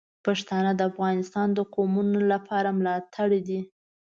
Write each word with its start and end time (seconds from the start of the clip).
پښتانه 0.25 0.71
د 0.75 0.81
افغانستان 0.91 1.47
د 1.53 1.59
قومونو 1.75 2.19
لپاره 2.33 2.69
ملاتړي 2.79 3.39
دي. 3.47 3.59